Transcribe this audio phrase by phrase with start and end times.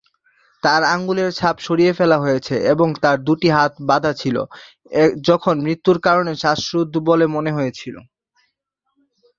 [0.63, 4.35] তার আঙুলের ছাপ সরিয়ে ফেলা হয়েছিল এবং তার দুটি হাত বাঁধা ছিল,
[5.27, 7.95] যখন মৃত্যুর কারণ শ্বাসরোধ বলে মনে হয়েছিল।